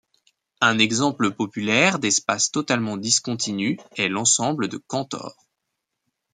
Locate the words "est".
3.97-4.09